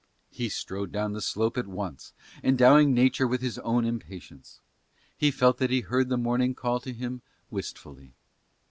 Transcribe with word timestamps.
He 0.31 0.49
strode 0.49 0.91
down 0.91 1.13
the 1.13 1.21
slope 1.21 1.59
at 1.59 1.67
once 1.67 2.11
and, 2.41 2.59
endowing 2.59 2.91
nature 2.91 3.27
with 3.27 3.41
his 3.41 3.59
own 3.59 3.85
impatience, 3.85 4.59
he 5.15 5.29
felt 5.29 5.59
that 5.59 5.69
he 5.69 5.81
heard 5.81 6.09
the 6.09 6.17
morning 6.17 6.55
call 6.55 6.79
to 6.79 6.91
him 6.91 7.21
wistfully. 7.51 8.15